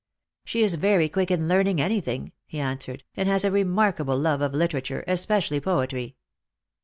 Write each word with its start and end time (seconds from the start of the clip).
"She 0.45 0.63
is 0.63 0.73
very 0.73 1.07
quick 1.09 1.29
in 1.29 1.47
learning 1.47 1.79
anything," 1.79 2.31
he 2.47 2.59
answered," 2.59 3.03
and 3.15 3.29
has 3.29 3.45
a 3.45 3.51
remarkable 3.51 4.17
love 4.17 4.41
of 4.41 4.51
literature— 4.51 5.03
especially 5.15 5.59
poetry." 5.59 6.15